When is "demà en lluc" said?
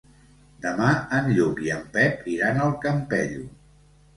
0.63-1.61